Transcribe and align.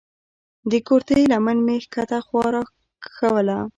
د 0.71 0.73
کورتۍ 0.87 1.23
لمن 1.31 1.57
مې 1.65 1.75
کښته 1.93 2.19
خوا 2.25 2.45
راکښوله. 2.53 3.59